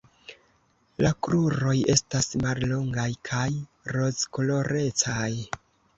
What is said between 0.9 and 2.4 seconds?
La kruroj estas